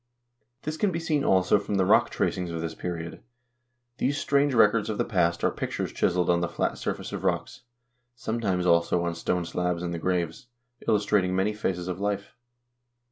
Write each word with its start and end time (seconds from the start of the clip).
This 0.63 0.77
can 0.77 0.91
be 0.91 0.99
seen 0.99 1.23
also 1.23 1.59
from 1.59 1.75
the 1.75 1.85
rock 1.85 2.09
tracings 2.09 2.49
of 2.49 2.59
this 2.59 2.73
period. 2.73 3.21
These 3.99 4.17
strange 4.17 4.55
records 4.55 4.89
of 4.89 4.97
the 4.97 5.05
past 5.05 5.43
are 5.43 5.51
pictures 5.51 5.93
chiseled 5.93 6.27
on 6.27 6.41
the 6.41 6.49
flat 6.49 6.79
surface 6.79 7.13
of 7.13 7.23
rocks, 7.23 7.61
sometimes, 8.15 8.65
also, 8.65 9.03
on 9.03 9.13
stone 9.13 9.45
slabs 9.45 9.83
in 9.83 9.91
the 9.91 9.99
graves, 9.99 10.47
illus 10.87 11.05
trating 11.05 11.33
many 11.33 11.53
phases 11.53 11.87
of 11.87 11.99
life. 11.99 12.33